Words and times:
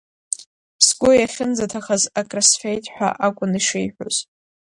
Сгәы 0.85 1.11
иахьынӡаҭахыз 1.15 2.03
акрысфеит 2.19 2.85
ҳәа 2.93 3.09
акәын 3.25 3.51
ишиҳәоз. 3.59 4.15